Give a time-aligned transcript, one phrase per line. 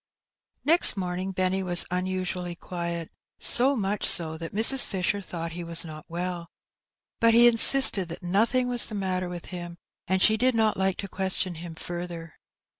[0.65, 3.09] Next morning Benny was nnasually qniet^
[3.39, 4.83] so mnch so thai Mrs.
[4.87, 6.47] Fisher thoaght he was not well;
[7.21, 9.75] bnt he insisted that nothing was the matter with him^
[10.07, 12.33] and she did not like to question him further.